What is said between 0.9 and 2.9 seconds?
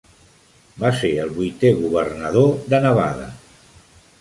ser el vuitè governador de